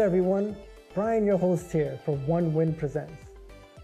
[0.00, 0.56] Everyone.
[0.94, 3.26] Brian, your host here for One Win Presents.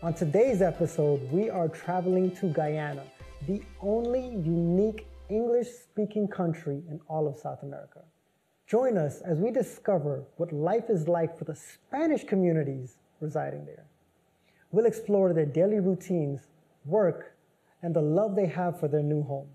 [0.03, 3.03] On today's episode, we are traveling to Guyana,
[3.47, 8.01] the only unique English speaking country in all of South America.
[8.67, 13.85] Join us as we discover what life is like for the Spanish communities residing there.
[14.71, 16.47] We'll explore their daily routines,
[16.87, 17.37] work,
[17.83, 19.49] and the love they have for their new home.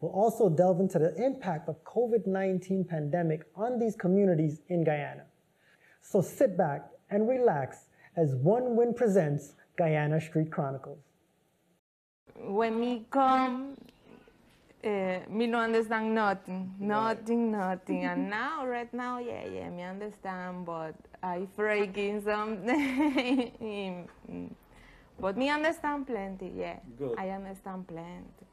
[0.00, 5.24] We'll also delve into the impact of COVID-19 pandemic on these communities in Guyana.
[6.00, 10.98] So sit back and relax as One Win presents Guyana Street Chronicles.
[12.36, 13.76] When me come,
[14.84, 18.04] uh, me no understand nothing, nothing, nothing.
[18.04, 24.08] and now, right now, yeah, yeah, me understand, but I freaking something.
[25.20, 26.78] but me understand plenty, yeah.
[26.96, 27.14] Good.
[27.18, 28.46] I understand plenty.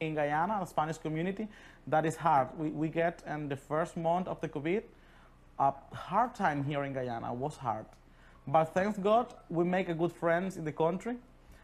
[0.00, 1.48] in Guyana, the Spanish community,
[1.86, 2.48] that is hard.
[2.56, 4.82] We, we get in the first month of the COVID,
[5.58, 7.86] a hard time here in Guyana was hard.
[8.46, 11.16] But thanks God, we make a good friends in the country.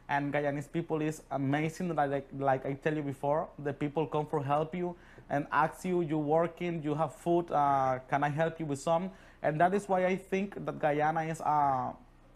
[0.08, 1.94] And Guyanese people is amazing.
[1.94, 4.94] Like, like I tell you before, the people come for help you
[5.30, 9.10] and ask you, you working, you have food, uh, can I help you with some?
[9.42, 11.92] And that is why I think that Guyana is, uh,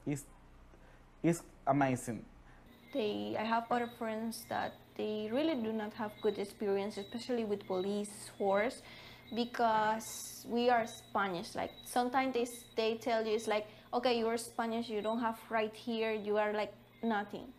[0.07, 0.25] is,
[1.23, 2.25] is amazing.
[2.95, 7.67] they I have other friends that they really do not have good experience, especially with
[7.67, 8.83] police force,
[9.35, 11.55] because we are Spanish.
[11.55, 15.75] Like sometimes they they tell you it's like, okay, you're Spanish, you don't have right
[15.75, 17.53] here, you are like nothing.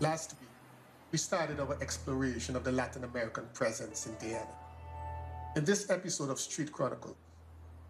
[0.00, 0.48] Last week,
[1.12, 4.69] we started our exploration of the Latin American presence in Guyana.
[5.56, 7.16] In this episode of Street Chronicle,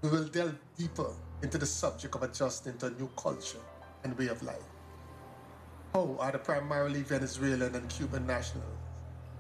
[0.01, 1.13] we will delve deeper
[1.43, 3.59] into the subject of adjusting to a new culture
[4.03, 4.65] and way of life.
[5.93, 8.65] How are the primarily Venezuelan and Cuban nationals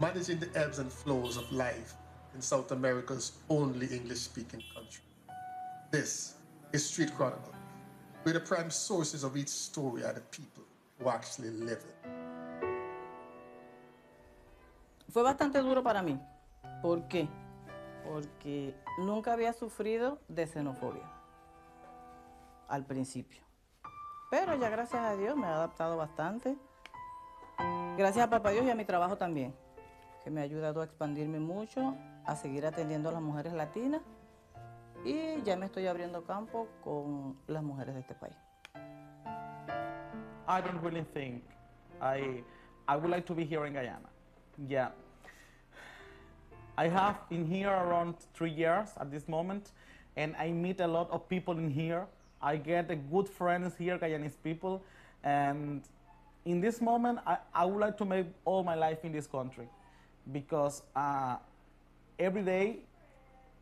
[0.03, 1.94] managing the ebbs and flows of life
[2.34, 5.03] in South America's only English speaking country?
[5.91, 6.34] This
[6.75, 7.54] is Street Chronicle,
[8.25, 10.64] where the prime sources of each story are the people
[10.98, 12.10] who actually live it.
[15.10, 16.20] Fue bastante duro para mí.
[16.82, 17.26] ¿Por qué?
[18.05, 21.09] Porque nunca había sufrido de xenofobia
[22.69, 23.43] al principio.
[24.31, 26.56] Pero ya gracias a Dios me he adaptado bastante.
[27.97, 29.55] Gracias a Papá Dios y a mi trabajo también,
[30.25, 34.00] que me ha ayudado a expandirme mucho, a seguir atendiendo a las mujeres latinas
[35.05, 38.37] y ya me estoy abriendo campo con las mujeres de este país.
[40.49, 41.44] I don't really think
[42.00, 42.43] I
[42.89, 44.09] I would like to be here in Guyana.
[44.66, 44.93] Yeah.
[46.80, 49.72] I have in here around three years at this moment,
[50.16, 52.06] and I meet a lot of people in here.
[52.41, 54.82] I get a good friends here, Guyanese people,
[55.22, 55.82] and
[56.46, 59.68] in this moment, I, I would like to make all my life in this country,
[60.32, 61.36] because uh,
[62.18, 62.78] every day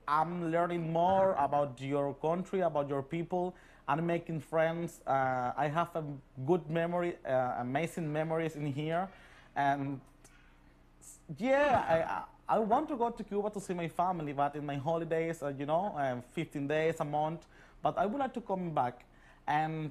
[0.06, 3.52] I'm learning more about your country, about your people.
[3.88, 5.00] I'm making friends.
[5.04, 6.04] Uh, I have a
[6.46, 9.08] good memory, uh, amazing memories in here,
[9.56, 10.00] and
[11.36, 14.64] yeah, I, I I want to go to Cuba to see my family, but in
[14.64, 17.44] my holidays, uh, you know, um, 15 days, a month.
[17.82, 19.04] But I would like to come back,
[19.46, 19.90] and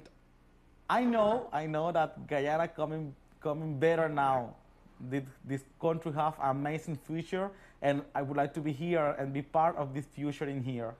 [0.90, 4.56] I know, I know that Guyana coming coming better now.
[5.00, 9.42] This, this country have amazing future, and I would like to be here and be
[9.42, 10.96] part of this future in here.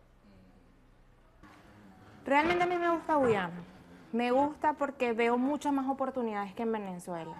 [2.25, 3.51] Realmente a mí me gusta Guyana.
[4.13, 7.35] Me gusta porque veo muchas más oportunidades que en Venezuela.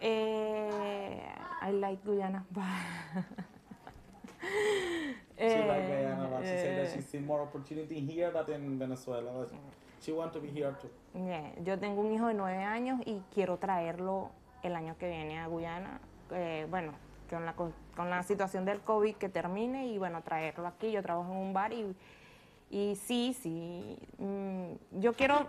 [0.00, 1.20] Eh,
[1.62, 2.44] I like Guyana.
[5.38, 9.30] Eh, eh, see more opportunity here than in Venezuela.
[9.32, 9.50] but
[10.00, 10.88] She want to be here too.
[11.14, 14.30] Yeah, Yo tengo un hijo de nueve años y quiero traerlo
[14.62, 16.00] el año que viene a Guyana.
[16.30, 16.92] eh, bueno,
[17.28, 20.90] con la, con la situación del COVID que termine y bueno, traerlo aquí.
[20.90, 21.94] Yo trabajo en un bar y,
[22.70, 23.98] y sí, sí.
[24.18, 25.46] mm, yo quiero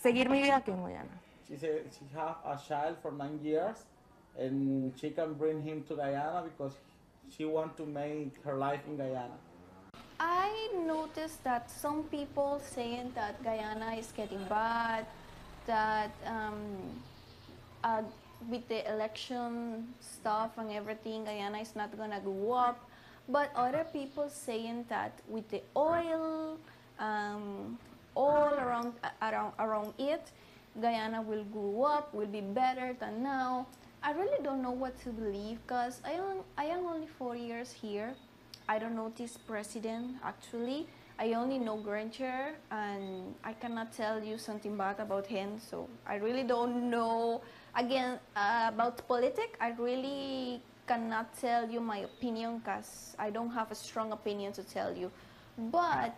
[0.00, 1.10] seguir mi vida aquí en Guyana.
[1.52, 3.84] She said she have a child for nine years,
[4.38, 6.72] and she can bring him to Guyana because
[7.28, 9.36] she want to make her life in Guyana.
[10.18, 15.04] I noticed that some people saying that Guyana is getting bad,
[15.66, 16.56] that um,
[17.84, 18.00] uh,
[18.48, 22.80] with the election stuff and everything, Guyana is not gonna go up.
[23.28, 26.56] But other people saying that with the oil,
[26.98, 27.76] um,
[28.14, 30.32] all around around around it,
[30.80, 33.66] Guyana will grow up, will be better than now.
[34.02, 37.70] I really don't know what to believe because I am I am only four years
[37.70, 38.14] here.
[38.68, 40.86] I don't know this president actually.
[41.18, 45.60] I only know Granger, and I cannot tell you something bad about him.
[45.60, 47.42] So I really don't know.
[47.76, 53.70] Again, uh, about politics, I really cannot tell you my opinion because I don't have
[53.70, 55.12] a strong opinion to tell you.
[55.70, 56.16] But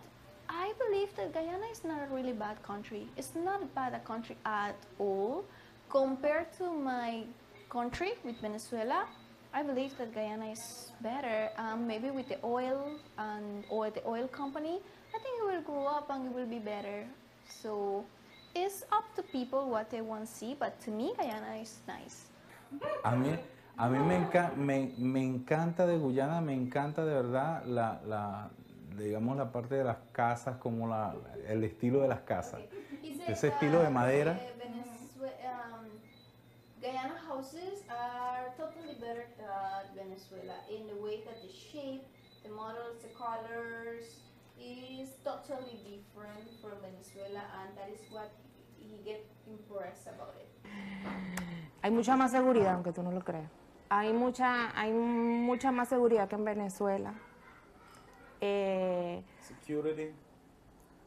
[0.49, 3.07] I believe that Guyana is not a really bad country.
[3.17, 5.45] It's not a bad a country at all.
[5.91, 7.25] Compared to my
[7.71, 9.07] country with Venezuela,
[9.53, 11.51] I believe that Guyana is better.
[11.57, 14.81] Um, maybe with the oil and or the oil company,
[15.15, 17.07] I think it will grow up and it will be better.
[17.49, 18.05] So
[18.55, 20.57] it's up to people what they want to see.
[20.59, 22.27] But to me, Guyana is nice.
[23.05, 23.39] A mí,
[23.79, 28.51] a mí me, enca- me, me encanta de Guyana, me encanta de verdad la, la,
[28.97, 31.15] digamos, la parte de las casas, como la,
[31.47, 32.61] el estilo de las casas.
[33.27, 34.39] Ese estilo de madera.
[36.85, 42.05] Guyana houses are totally better than Venezuela in the way that the shape,
[42.43, 44.21] the models, the colors
[44.61, 48.31] is totally different from Venezuela, and that is what
[48.79, 50.49] he get impressed about it.
[51.83, 53.51] Hay mucha más seguridad, aunque tú no lo creas.
[53.89, 57.15] Hay mucha, hay mucha más seguridad que en Venezuela.
[58.47, 60.11] Eh, Security,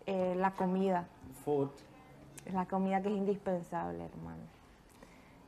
[0.08, 1.08] eh, la comida,
[1.46, 1.70] food,
[2.52, 4.42] la comida que es indispensable, hermano.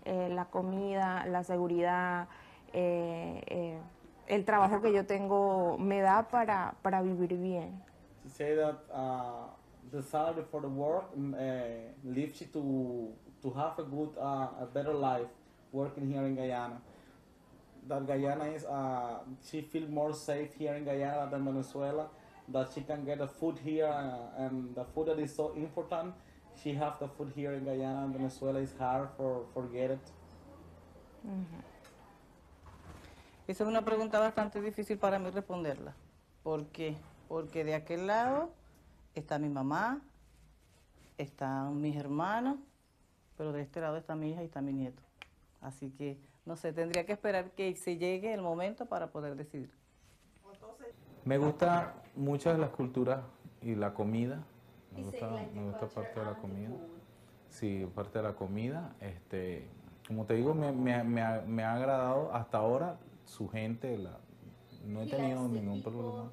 [0.06, 2.28] Eh, la comida, la seguridad,
[2.74, 3.80] eh, eh,
[4.28, 7.82] el trabajo que yo tengo me da para, para vivir bien.
[8.24, 9.48] She say that uh,
[9.92, 14.62] the salary for the work mm, uh, leaves you to to have a good, uh,
[14.62, 15.30] a better life
[15.72, 16.80] working here in Guyana.
[17.90, 22.08] That Guyana is, uh, she feel more safe here in Guyana than Venezuela.
[22.48, 26.14] That she can get the food here, uh, and the food that is so important.
[26.64, 30.00] She have the food here in Guyana, and Venezuela is hard for forget it.
[33.48, 35.96] Esa es una pregunta bastante difícil para mí responderla.
[36.44, 36.96] ¿Por qué?
[37.28, 38.52] Porque de aquel lado
[39.16, 40.02] está mi mamá,
[41.18, 42.58] están mis hermanos,
[43.38, 45.02] pero de este lado está mi hija y está mi nieto.
[45.62, 46.18] Así que,
[46.50, 49.70] no sé, tendría que esperar que se llegue el momento para poder decidir.
[51.26, 53.20] Me gusta muchas de las culturas
[53.62, 54.40] y la comida.
[54.96, 56.72] Me gusta, me gusta parte de la comida.
[57.50, 58.96] Sí, parte de la comida.
[59.00, 59.68] Este,
[60.08, 63.98] como te digo, me, me ha- me ha, me ha agradado hasta ahora su gente.
[63.98, 64.18] La,
[64.88, 66.32] no he tenido ningún problema.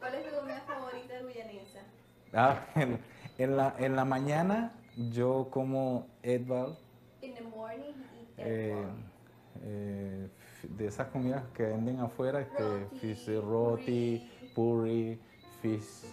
[0.00, 1.14] ¿Cuál es tu comida favorita?
[2.32, 2.98] Ah, en,
[3.38, 6.78] en la, en la mañana yo como Edval,
[7.20, 7.94] In the morning,
[8.36, 8.74] eh,
[9.62, 10.28] eh,
[10.68, 15.20] de esas comidas que venden afuera, este, Roti, fish roti, puri,
[15.60, 16.04] fish,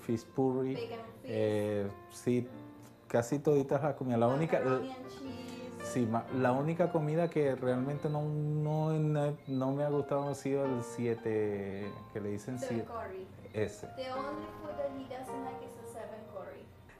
[0.00, 0.76] fish puri,
[1.24, 2.46] eh, sí,
[3.06, 4.20] casi toditas las comidas.
[4.20, 4.94] La única, cheese.
[5.84, 6.08] sí,
[6.38, 10.82] la única comida que realmente no, no, no, no me ha gustado ha sido el
[10.82, 13.26] 7, que le dicen Seven 7, curry.
[13.54, 13.86] ese.
[13.96, 15.67] The only food that he doesn't like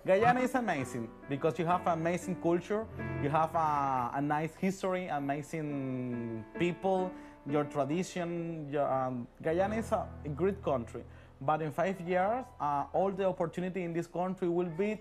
[0.09, 2.87] Guyana is amazing because you have amazing culture,
[3.23, 7.13] you have a, a nice history, amazing people,
[7.47, 8.67] your tradition.
[8.73, 11.03] Your, um, Guyana is a, great country,
[11.43, 14.99] but in five years, uh, all the opportunity in this country will be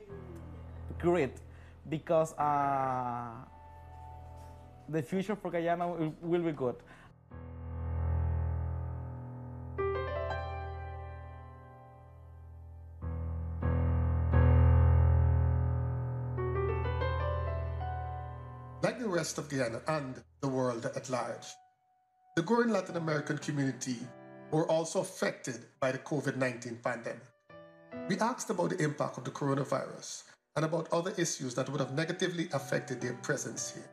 [1.00, 1.38] great
[1.88, 3.30] because uh,
[4.90, 6.76] the future for Guyana will, will be good.
[19.18, 21.48] Rest of Guyana and the world at large,
[22.36, 23.98] the growing Latin American community
[24.52, 27.26] were also affected by the COVID 19 pandemic.
[28.10, 30.24] We asked about the impact of the coronavirus
[30.56, 33.90] and about other issues that would have negatively affected their presence here.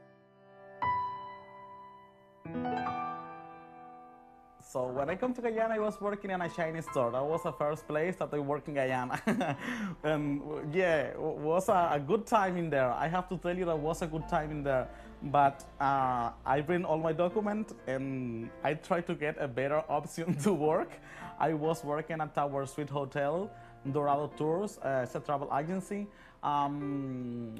[4.74, 7.12] So when I come to Guyana, I was working in a Chinese store.
[7.12, 9.22] That was the first place that I worked in Guyana.
[9.24, 9.56] and
[10.04, 12.90] um, yeah, it was a, a good time in there.
[12.90, 14.88] I have to tell you that was a good time in there.
[15.24, 20.36] But uh, I bring all my documents and I try to get a better option
[20.40, 20.92] to work.
[21.38, 23.50] I was working at Tower Suite Hotel,
[23.90, 26.06] Dorado Tours, uh, it's a travel agency.
[26.42, 27.54] Um,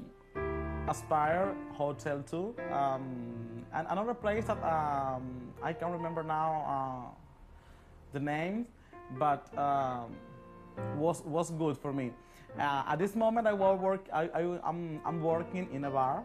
[0.87, 5.23] Aspire Hotel too, um, and another place that um,
[5.63, 7.15] I can't remember now uh,
[8.13, 8.67] the name,
[9.17, 10.13] but um,
[10.97, 12.11] was was good for me.
[12.59, 14.05] Uh, at this moment, I work.
[14.13, 16.23] I, I I'm I'm working in a bar,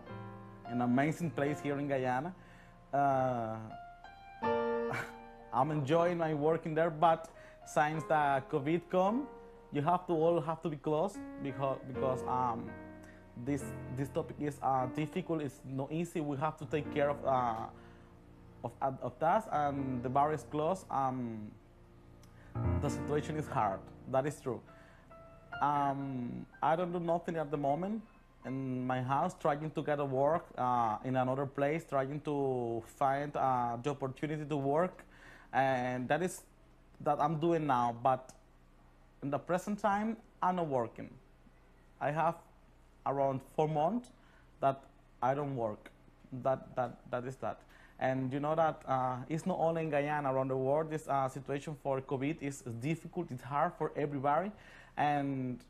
[0.71, 2.35] an amazing place here in Guyana.
[2.93, 3.57] Uh,
[5.53, 7.29] I'm enjoying my work in there, but
[7.67, 9.27] since the COVID come,
[9.73, 12.71] you have to all have to be closed because because um,
[13.45, 13.63] this
[13.97, 15.43] this topic is uh, difficult.
[15.43, 16.21] It's not easy.
[16.21, 17.67] We have to take care of uh,
[18.65, 18.73] of,
[19.03, 21.51] of that and the bar is closed, um,
[22.83, 23.81] the situation is hard.
[24.11, 24.61] That is true.
[25.61, 28.03] Um, I don't do nothing at the moment
[28.45, 33.37] in my house, trying to get a work uh, in another place, trying to find
[33.37, 35.05] uh, the opportunity to work,
[35.53, 36.43] and that is
[37.01, 37.97] that I'm doing now.
[38.03, 38.33] But
[39.23, 41.11] in the present time, I'm not working.
[42.01, 42.37] I have
[43.07, 44.09] around four months
[44.61, 44.83] that
[45.23, 45.91] I don't work.
[46.43, 47.61] That that that is that.
[47.99, 51.29] And you know that uh, it's not only in Guyana, around the world, this uh,
[51.29, 54.51] situation for COVID is difficult, it's hard for everybody.
[54.97, 55.61] And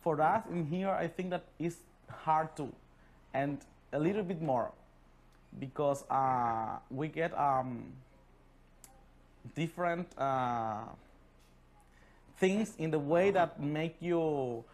[0.00, 1.78] for us in here, I think that it's
[2.10, 2.72] hard too,
[3.34, 3.58] and
[3.92, 4.70] a little bit more,
[5.58, 7.92] because uh, we get um,
[9.54, 10.84] different uh,
[12.38, 14.64] things in the way that make you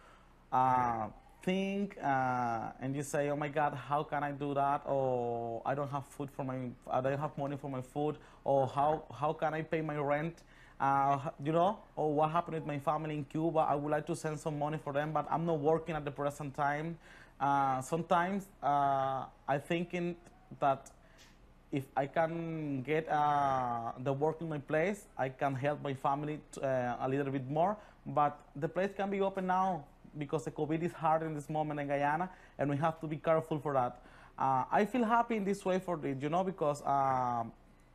[0.51, 1.07] uh,
[1.43, 4.81] think uh, and you say, oh my God, how can I do that?
[4.85, 6.57] Or I don't have food for my,
[6.89, 8.17] I don't have money for my food.
[8.43, 10.35] Or how, how can I pay my rent?
[10.79, 13.59] Uh, you know, or what happened with my family in Cuba?
[13.59, 16.11] I would like to send some money for them, but I'm not working at the
[16.11, 16.97] present time.
[17.39, 20.15] Uh, sometimes uh, I thinking
[20.59, 20.89] that
[21.71, 26.39] if I can get uh, the work in my place, I can help my family
[26.61, 27.75] uh, a little bit more.
[28.05, 29.83] But the place can be open now
[30.17, 33.17] because the COVID is hard in this moment in Guyana, and we have to be
[33.17, 33.99] careful for that.
[34.39, 36.81] Uh, I feel happy in this way for it, you know, because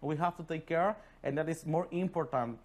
[0.02, 2.59] we have to take care, and that is more important.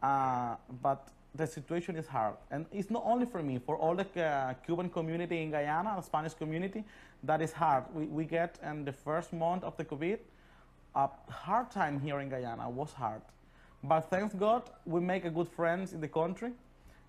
[0.00, 4.54] But the situation is hard, and it's not only for me, for all the uh,
[4.64, 6.84] Cuban community in Guyana, the Spanish community,
[7.22, 7.84] that is hard.
[7.94, 10.18] We, we get in the first month of the COVID,
[10.94, 13.22] a hard time here in Guyana was hard.
[13.84, 16.52] But thanks God, we make a good friends in the country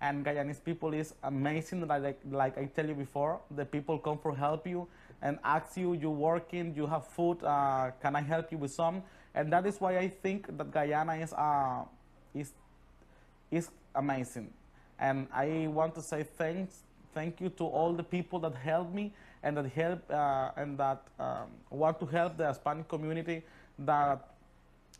[0.00, 1.86] and Guyanese people is amazing.
[1.86, 4.86] Like, like I tell you before, the people come for help you
[5.22, 9.02] and ask you, you're working, you have food, uh, can I help you with some?
[9.34, 11.82] And that is why I think that Guyana is, uh,
[12.34, 12.52] is,
[13.50, 14.50] is amazing.
[14.98, 16.82] And I want to say thanks,
[17.14, 19.12] thank you to all the people that helped me
[19.42, 23.42] and that help uh, and that um, want to help the Hispanic community
[23.78, 24.28] that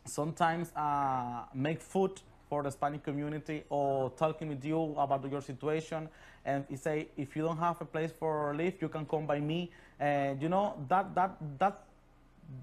[0.05, 6.09] sometimes uh, make food for the Spanish community or talking with you about your situation
[6.45, 9.69] and say if you don't have a place for live you can come by me
[9.99, 11.83] and you know that that that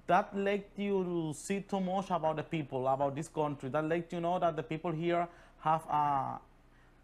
[0.05, 4.19] that let you see too much about the people about this country that let you
[4.19, 5.25] know that the people here
[5.59, 6.39] have a,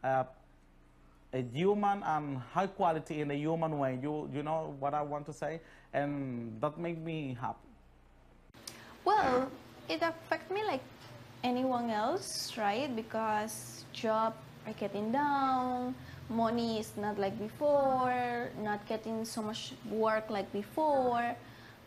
[0.03, 0.25] a,
[1.33, 5.25] a human and high quality in a human way you you know what i want
[5.25, 5.59] to say
[5.93, 7.69] and that made me happy
[9.05, 9.49] well
[9.89, 10.81] it affects me like
[11.43, 12.93] anyone else, right?
[12.95, 14.33] Because job
[14.65, 15.93] are getting down,
[16.29, 21.35] money is not like before, not getting so much work like before.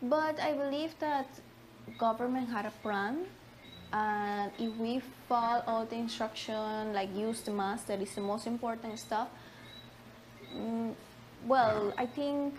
[0.01, 1.27] But I believe that
[1.97, 3.25] government had a plan
[3.93, 8.47] and if we follow all the instruction, like use the mask, that is the most
[8.47, 9.29] important stuff,
[10.55, 10.93] mm,
[11.45, 12.55] well, I think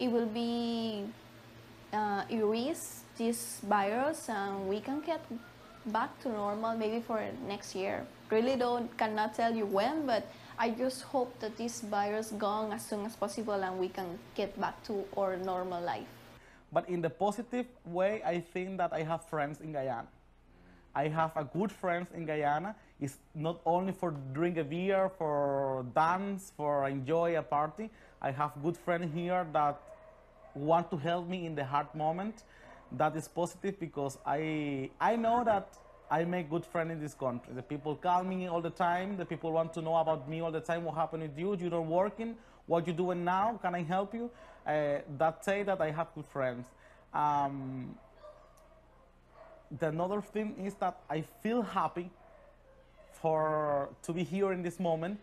[0.00, 1.04] it will be
[1.92, 5.20] uh, erase this virus and we can get
[5.86, 8.06] back to normal maybe for next year.
[8.30, 10.26] Really don't cannot tell you when, but
[10.58, 14.58] I just hope that this virus gone as soon as possible and we can get
[14.60, 16.08] back to our normal life.
[16.72, 20.06] But in the positive way, I think that I have friends in Guyana.
[20.98, 22.74] I have a good friends in Guyana.
[23.00, 27.88] It's not only for drink a beer, for dance, for enjoy a party.
[28.20, 29.80] I have good friends here that
[30.54, 32.42] want to help me in the hard moment
[32.92, 35.78] that is positive because I I know that
[36.10, 37.54] I make good friends in this country.
[37.54, 39.16] The people call me all the time.
[39.16, 40.84] The people want to know about me all the time.
[40.84, 41.54] What happened with you?
[41.56, 42.34] You don't working?
[42.66, 43.58] What you doing now?
[43.62, 44.30] Can I help you?
[44.66, 46.66] Uh, that say that I have good friends.
[47.14, 47.94] Um,
[49.78, 52.10] the another thing is that I feel happy
[53.12, 55.20] for to be here in this moment,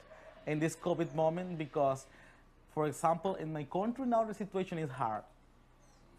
[0.47, 2.05] in this COVID moment, because,
[2.73, 5.23] for example, in my country now the situation is hard.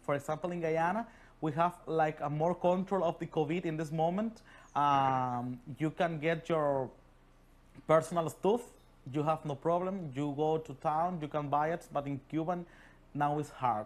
[0.05, 1.05] For example, in Guyana,
[1.41, 4.41] we have like a more control of the COVID in this moment.
[4.75, 6.89] Um, you can get your
[7.87, 8.61] personal stuff.
[9.13, 10.11] You have no problem.
[10.15, 11.87] You go to town, you can buy it.
[11.93, 12.65] But in Cuban,
[13.13, 13.85] now it's hard.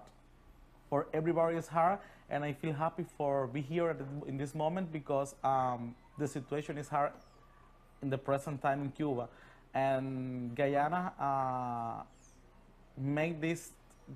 [0.90, 2.00] For everybody, it's hard.
[2.32, 3.94] And I feel happy for be here
[4.26, 7.12] in this moment because um, the situation is hard
[8.02, 9.28] in the present time in Cuba.
[9.74, 12.04] And Guyana uh,
[12.98, 13.72] make this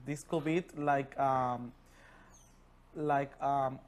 [0.06, 1.74] this COVID like um,
[2.96, 3.80] like um,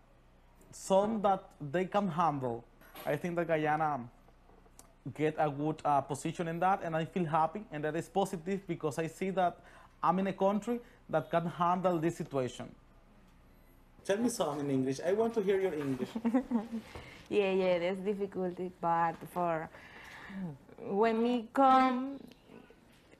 [0.72, 2.65] some that they can handle.
[3.05, 4.01] I think that Guyana
[5.15, 8.67] get a good uh, position in that, and I feel happy, and that is positive
[8.67, 9.57] because I see that
[10.03, 12.69] I'm in a country that can handle this situation.
[14.08, 15.02] Tell me some in English.
[15.06, 16.08] I want to hear your English.
[17.30, 19.70] yeah, yeah, there's difficulty, but for
[20.80, 22.18] when me come,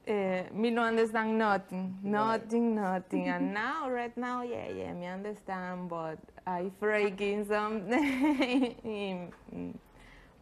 [0.08, 3.28] uh, me no understand nothing, nothing, nothing.
[3.28, 6.16] and now, right now, yeah, yeah, me understand, but
[6.46, 9.30] I freaking something.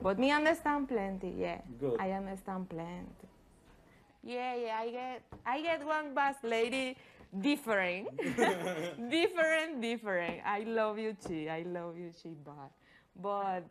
[0.01, 1.59] but me understand plenty, yeah.
[1.81, 1.99] Good.
[1.99, 3.27] I understand plenty.
[4.23, 6.97] Yeah, yeah, I get, I get one bus lady
[7.41, 8.09] different,
[9.11, 10.41] different, different.
[10.45, 11.49] I love you, Chi.
[11.51, 12.71] I love you, Chi, but,
[13.21, 13.65] but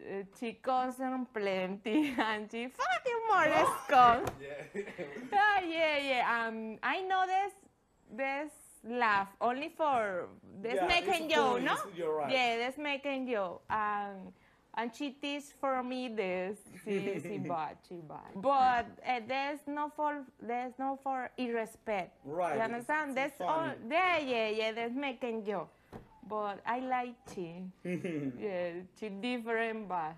[0.00, 4.28] uh, she concern plenty and she fucking more comes.
[5.32, 6.46] Ah, yeah, yeah.
[6.46, 7.52] Um, I know this,
[8.16, 8.52] this
[8.84, 10.28] laugh only for
[10.62, 11.76] this Yeah, making you, no?
[11.96, 12.30] you're right.
[12.30, 13.60] Yeah, this making you.
[13.70, 14.32] Um,
[14.76, 18.34] and she teach for me this, she, she bad, she bad.
[18.36, 22.18] But uh, there's no for, there's no for irrespect.
[22.24, 23.16] Right, You understand?
[23.16, 23.70] That's all.
[23.88, 24.72] Yeah, yeah, yeah.
[24.72, 25.68] That's making you.
[26.28, 27.62] But I like she.
[27.84, 30.16] yeah, she different bass.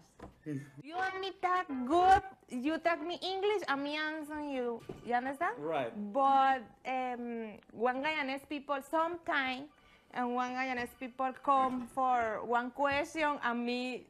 [0.82, 2.22] you want me talk good?
[2.48, 4.80] You talk me English, and me answer you.
[5.04, 5.58] You understand?
[5.58, 5.90] Right.
[6.12, 9.66] But um, one Guyanese people sometimes,
[10.14, 14.06] and one Guyanese people come for one question, and me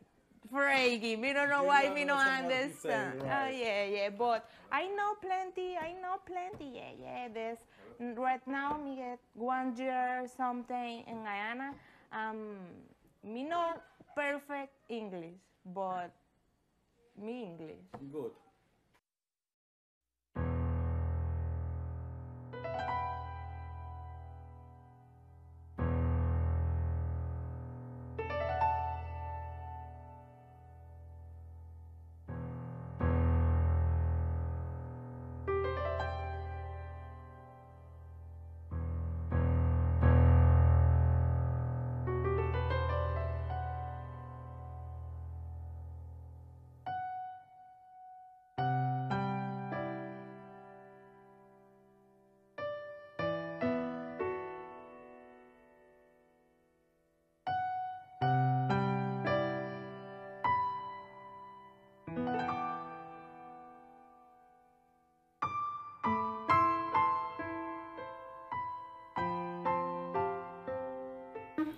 [0.51, 1.17] freaky.
[1.17, 3.23] Me don't know You why don't me no understand what he's saying, understand.
[3.23, 3.47] right.
[3.47, 4.11] Oh yeah, yeah.
[4.11, 5.77] But I know plenty.
[5.77, 6.77] I know plenty.
[6.77, 7.29] Yeah, yeah.
[7.33, 7.59] This
[8.17, 11.75] right now me get one year something in Guyana.
[12.13, 12.57] Um,
[13.25, 13.75] me know
[14.15, 15.37] perfect English,
[15.75, 16.11] but
[17.21, 17.83] me English.
[18.13, 18.33] Good.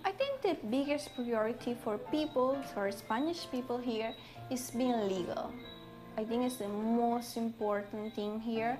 [0.09, 4.11] I think the biggest priority for people, for Spanish people here,
[4.49, 5.53] is being legal.
[6.17, 8.79] I think it's the most important thing here.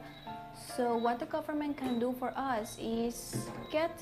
[0.75, 3.93] So what the government can do for us is get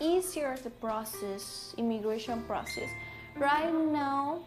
[0.00, 2.88] easier the process, immigration process.
[3.36, 4.40] Right now,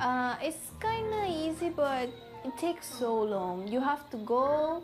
[0.00, 2.10] uh, it's kind of easy, but
[2.44, 3.68] it takes so long.
[3.68, 4.82] You have to go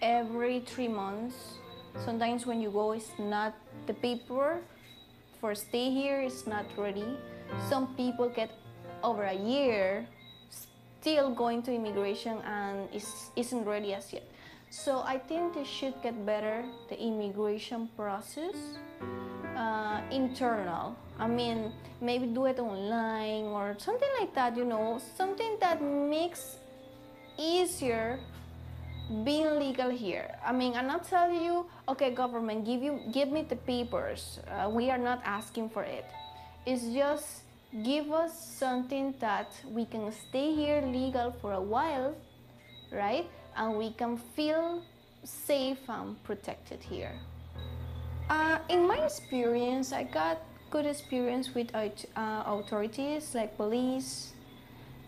[0.00, 1.58] every three months.
[2.04, 3.54] Sometimes when you go, it's not
[3.88, 4.62] the paper
[5.42, 7.18] for stay here is not ready.
[7.68, 8.54] Some people get
[9.02, 10.06] over a year
[11.02, 14.22] still going to immigration and is, isn't ready as yet.
[14.70, 18.54] So I think they should get better the immigration process
[19.56, 20.94] uh, internal.
[21.18, 24.56] I mean, maybe do it online or something like that.
[24.56, 26.58] You know, something that makes
[27.36, 28.20] easier
[29.24, 30.34] being legal here.
[30.44, 34.40] I mean, I'm not telling you, okay, government, give you give me the papers.
[34.48, 36.06] Uh, we are not asking for it.
[36.64, 37.42] It's just
[37.84, 42.14] give us something that we can stay here legal for a while,
[42.92, 43.28] right?
[43.56, 44.82] And we can feel
[45.24, 47.12] safe and protected here.
[48.28, 54.32] Uh, in my experience, I got good experience with uh, authorities like police.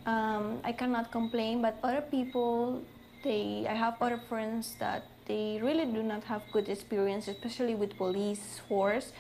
[0.07, 2.83] Um, I cannot complain, but other people,
[3.25, 7.97] they, I have other friends that they really do not have good experience, especially with
[7.97, 9.13] police force,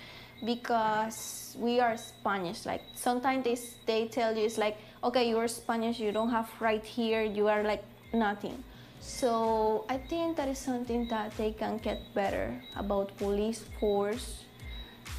[0.44, 2.66] because we are Spanish.
[2.66, 6.84] Like sometimes they, they tell you it's like, okay, you're Spanish, you don't have right
[6.84, 8.62] here, you are like nothing.
[9.00, 14.44] So I think that is something that they can get better about police force,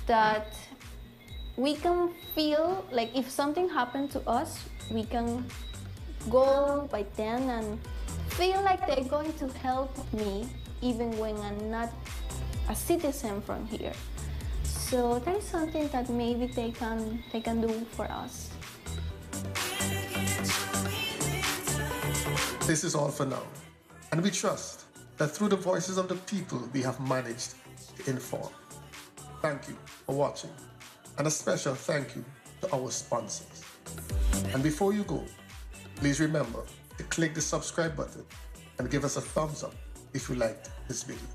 [0.07, 0.55] that
[1.57, 5.45] we can feel like if something happened to us, we can
[6.29, 7.79] go by them and
[8.37, 10.45] feel like they're going to help me
[10.81, 11.89] even when I'm not
[12.67, 13.93] a citizen from here.
[14.63, 18.51] So that is something that maybe they can they can do for us.
[22.67, 23.43] This is all for now.
[24.11, 24.85] And we trust
[25.17, 27.55] that through the voices of the people we have managed
[27.97, 28.51] to inform.
[29.41, 30.51] Thank you for watching.
[31.17, 32.25] And a special thank you
[32.61, 33.63] to our sponsors.
[34.53, 35.23] And before you go,
[35.95, 36.63] please remember
[36.97, 38.23] to click the subscribe button
[38.79, 39.75] and give us a thumbs up
[40.13, 41.27] if you liked this video.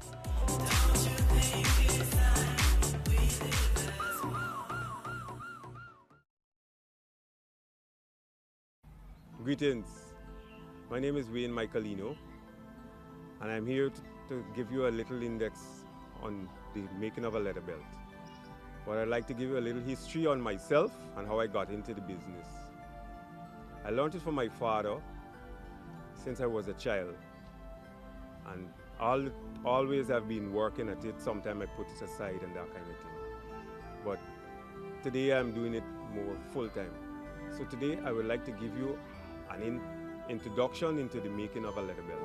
[9.45, 9.89] Greetings.
[10.91, 12.17] My name is Wayne Michaelino,
[13.41, 15.61] and I'm here to, to, give you a little index
[16.23, 17.81] on the making of a leather belt.
[18.87, 21.71] But I'd like to give you a little history on myself and how I got
[21.71, 22.47] into the business.
[23.85, 24.97] I learned it from my father,
[26.23, 27.15] since I was a child,
[28.53, 28.69] and
[29.01, 29.25] all,
[29.65, 31.21] always I've been working at it.
[31.21, 33.17] Sometimes I put it aside and that kind of thing.
[34.05, 34.19] But
[35.03, 36.93] today I'm doing it more full time.
[37.57, 38.99] So today I would like to give you
[39.51, 39.81] an in
[40.29, 42.21] introduction into the making of a leather belt.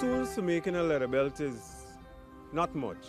[0.00, 1.86] Tools to making a leather belt is
[2.52, 3.08] not much.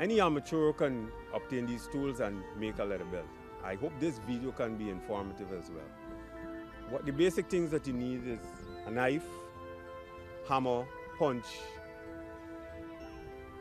[0.00, 3.26] Any amateur can obtain these tools and make a leather belt.
[3.64, 5.90] I hope this video can be informative as well.
[6.90, 8.40] What the basic things that you need is
[8.86, 9.26] a knife,
[10.48, 10.86] hammer,
[11.18, 11.44] punch,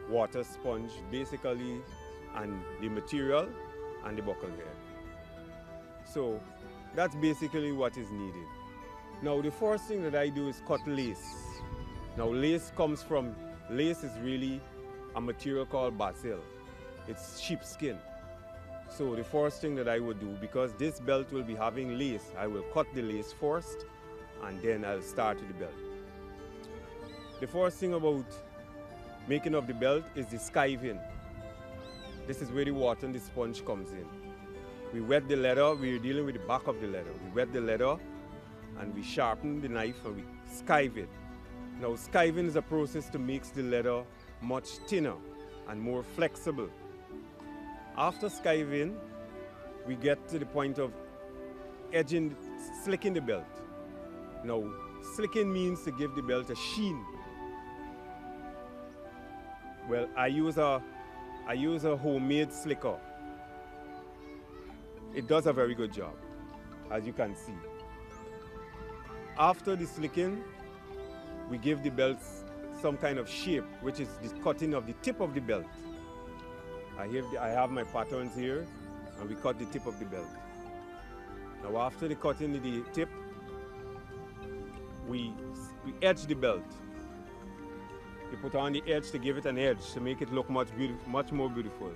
[0.09, 1.81] water sponge basically
[2.35, 3.47] and the material
[4.05, 4.75] and the buckle head.
[6.05, 6.39] So
[6.95, 8.47] that's basically what is needed.
[9.21, 11.25] Now the first thing that I do is cut lace.
[12.17, 13.35] Now lace comes from,
[13.69, 14.61] lace is really
[15.15, 16.39] a material called basil.
[17.07, 17.97] It's sheepskin.
[18.89, 22.31] So the first thing that I would do, because this belt will be having lace,
[22.37, 23.85] I will cut the lace first
[24.43, 25.73] and then I'll start the belt.
[27.41, 28.25] The first thing about
[29.27, 30.99] making of the belt is the skiving.
[32.27, 34.05] This is where the water and the sponge comes in.
[34.93, 37.11] We wet the leather, we're dealing with the back of the leather.
[37.25, 37.97] We wet the leather
[38.79, 41.09] and we sharpen the knife and we skive it.
[41.81, 44.03] Now skiving is a process to make the leather
[44.41, 45.15] much thinner
[45.67, 46.69] and more flexible.
[47.97, 48.95] After skiving,
[49.87, 50.91] we get to the point of
[51.93, 52.35] edging,
[52.83, 53.45] slicking the belt.
[54.43, 54.63] Now,
[55.15, 57.03] slicking means to give the belt a sheen.
[59.87, 60.81] Well, I use a
[61.47, 62.97] I use a homemade slicker.
[65.13, 66.15] It does a very good job,
[66.91, 67.53] as you can see.
[69.37, 70.43] After the slicking,
[71.49, 72.17] we give the belt
[72.81, 75.65] some kind of shape, which is the cutting of the tip of the belt.
[76.97, 78.65] I have, the, I have my patterns here,
[79.19, 80.27] and we cut the tip of the belt.
[81.63, 83.09] Now after the cutting the tip,
[85.07, 85.33] we,
[85.85, 86.63] we edge the belt.
[88.31, 90.67] You put on the edge to give it an edge to make it look much,
[91.07, 91.91] much more beautiful.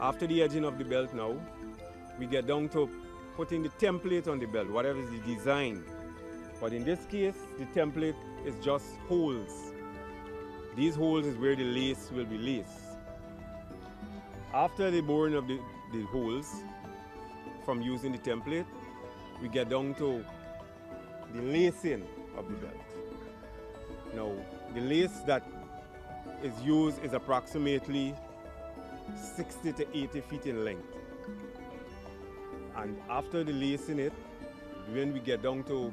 [0.00, 1.36] After the edging of the belt now,
[2.18, 2.88] we get down to
[3.36, 5.82] putting the template on the belt, whatever is the design.
[6.60, 9.72] But in this case, the template is just holes.
[10.76, 12.83] These holes is where the lace will be laced.
[14.54, 15.58] After the boring of the,
[15.92, 16.62] the holes
[17.64, 18.66] from using the template,
[19.42, 20.24] we get down to
[21.34, 22.74] the lacing of the belt.
[24.14, 24.30] Now,
[24.72, 25.42] the lace that
[26.40, 28.14] is used is approximately
[29.36, 30.86] 60 to 80 feet in length.
[32.76, 34.12] And after the lacing it,
[34.92, 35.92] when we get down to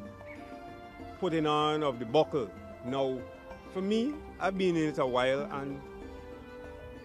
[1.20, 2.48] putting on of the buckle,
[2.86, 3.18] now
[3.74, 5.82] for me, I've been in it a while and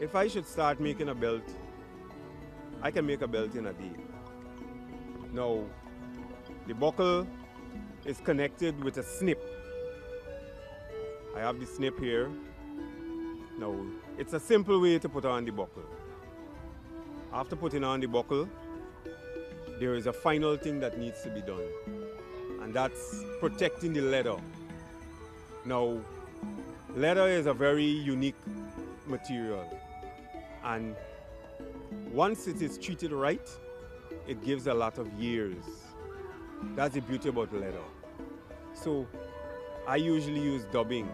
[0.01, 1.43] if I should start making a belt,
[2.83, 3.97] I can make a belt in a day.
[5.33, 5.65] Now,
[6.67, 7.27] the buckle
[8.05, 9.43] is connected with a snip
[11.37, 12.31] I have the snip here.
[13.59, 13.77] Now,
[14.17, 15.83] it's a simple way to put on the buckle.
[17.31, 18.49] After putting on the buckle,
[19.79, 21.69] there is a final thing that needs to be done,
[22.63, 24.37] and that's protecting the leather.
[25.67, 25.99] Now,
[26.95, 28.41] leather is a very unique
[29.07, 29.79] material,
[30.67, 30.95] and
[32.13, 33.49] once it is treated right,
[34.29, 35.65] it gives a lot of years.
[36.75, 37.87] That's the beauty about leather.
[38.75, 39.07] So
[39.89, 41.09] I usually use dubbing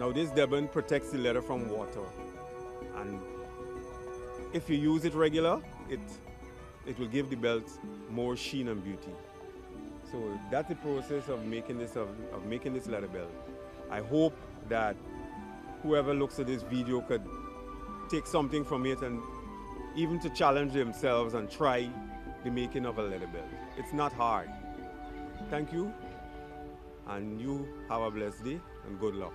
[0.00, 2.00] now this dubbing protects the leather from water.
[2.96, 3.20] And
[4.54, 6.00] if you use it regular, it,
[6.86, 7.68] it will give the belt
[8.08, 9.12] more sheen and beauty.
[10.10, 10.18] So
[10.50, 13.30] that's the process of making this, of, of making this leather belt.
[13.90, 14.34] I hope
[14.70, 14.96] that
[15.82, 17.22] whoever looks at this video could
[18.10, 19.22] take something from it and
[19.94, 21.88] even to challenge themselves and try
[22.44, 23.46] the making of a leather belt.
[23.76, 24.50] It's not hard.
[25.48, 25.92] Thank you,
[27.08, 29.32] and you have a blessed day and good luck.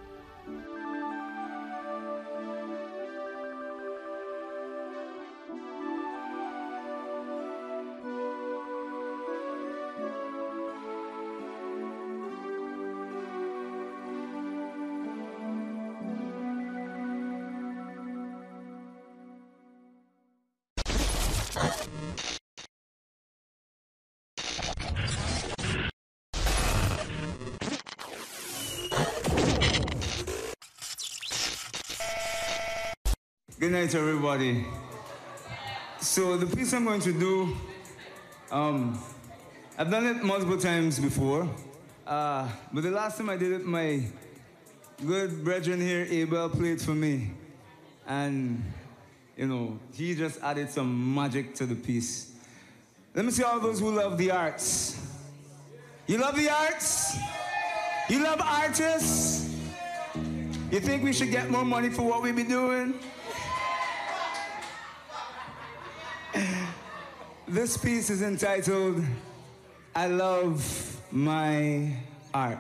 [33.66, 34.64] Good night, everybody.
[36.00, 37.58] So the piece I'm going to do,
[38.52, 39.04] um,
[39.76, 41.50] I've done it multiple times before,
[42.06, 44.04] uh, but the last time I did it, my
[45.04, 47.32] good brethren here, Abel, played for me.
[48.06, 48.64] And,
[49.36, 52.34] you know, he just added some magic to the piece.
[53.16, 55.02] Let me see all those who love the arts.
[56.06, 57.18] You love the arts?
[58.10, 59.50] You love artists?
[60.70, 63.00] You think we should get more money for what we be doing?
[67.48, 69.04] This piece is entitled
[69.96, 71.96] I Love My
[72.34, 72.60] Art.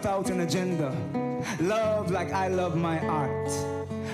[0.00, 0.90] Without an agenda.
[1.60, 3.50] Love like I love my art.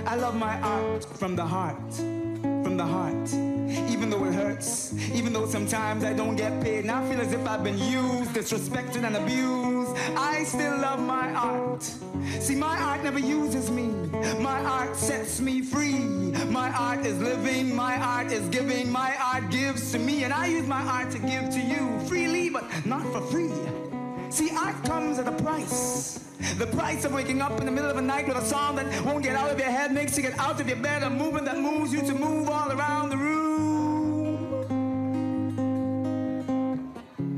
[0.05, 1.93] I love my art from the heart,
[2.65, 3.29] from the heart.
[3.93, 7.33] Even though it hurts, even though sometimes I don't get paid, and I feel as
[7.33, 11.85] if I've been used, disrespected, and abused, I still love my art.
[12.41, 13.87] See, my art never uses me.
[14.41, 16.01] My art sets me free.
[16.51, 20.47] My art is living, my art is giving, my art gives to me, and I
[20.47, 23.53] use my art to give to you freely, but not for free.
[24.37, 26.19] See, art comes at a price.
[26.59, 28.85] The price of waking up in the middle of the night with a song that
[29.03, 31.47] won't get out of your head, makes you get out of your bed, a movement
[31.47, 33.47] that moves you to move all around the room.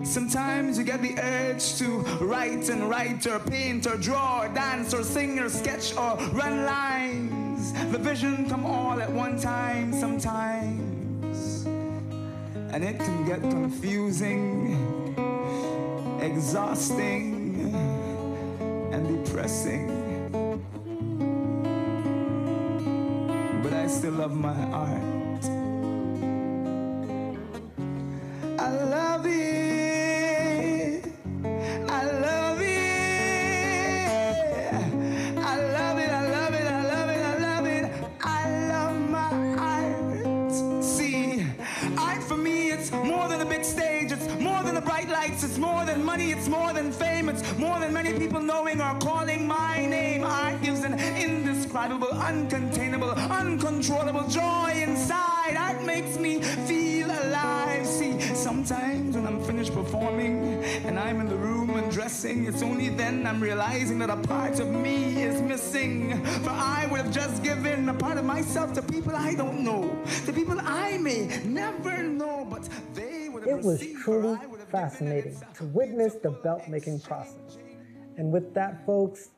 [0.05, 4.93] Sometimes you get the urge to write and write or paint or draw or dance
[4.93, 7.73] or sing or sketch or run lines.
[7.93, 11.65] The vision come all at one time sometimes.
[12.73, 14.98] And it can get confusing,
[16.29, 17.73] exhausting,
[18.93, 19.89] and depressing.
[23.63, 25.18] But I still love my art.
[52.59, 55.57] Uncontainable, uncontrollable joy inside.
[55.57, 57.87] Art makes me feel alive.
[57.87, 62.89] See, sometimes when I'm finished performing and I'm in the room and dressing, it's only
[62.89, 66.25] then I'm realizing that a part of me is missing.
[66.45, 69.97] For I would have just given a part of myself to people I don't know,
[70.27, 74.39] to people I may never know, but they would have It was received, truly
[74.71, 77.59] fascinating to witness the belt making process.
[78.17, 79.31] And with that, folks,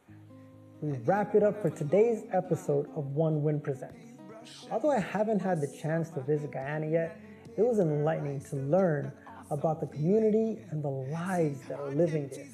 [0.80, 4.00] we wrap it up for today's episode of One Win Presents.
[4.70, 7.20] Although I haven't had the chance to visit Guyana yet,
[7.58, 9.12] it was enlightening to learn
[9.50, 12.46] about the community and the lives that are living there.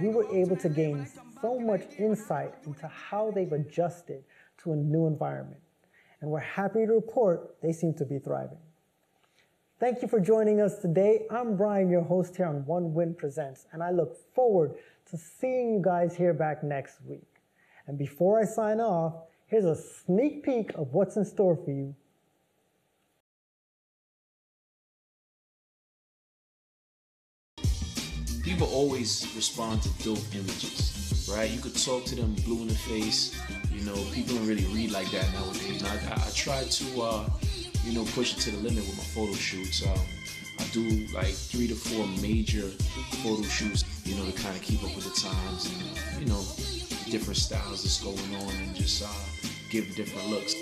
[0.00, 1.06] We were able to gain
[1.42, 4.24] so much insight into how they've adjusted
[4.62, 5.60] to a new environment.
[6.22, 8.58] And we're happy to report they seem to be thriving.
[9.78, 11.26] Thank you for joining us today.
[11.30, 14.72] I'm Brian, your host here on One Win Presents, and I look forward
[15.10, 17.33] to seeing you guys here back next week.
[17.86, 19.14] And before I sign off,
[19.46, 21.94] here's a sneak peek of what's in store for you
[28.44, 31.50] people always respond to dope images, right?
[31.50, 33.34] You could talk to them blue in the face.
[33.72, 35.82] You know, people don't really read like that nowadays.
[35.82, 37.28] And I, I, try to, uh,
[37.84, 39.84] you know, push it to the limit with my photo shoots.
[39.84, 39.98] Um,
[40.60, 42.68] I do like three to four major
[43.24, 46.44] photo shoots, you know, to kind of keep up with the times and, you know,
[47.10, 49.08] different styles that's going on and just uh,
[49.70, 50.54] give different looks.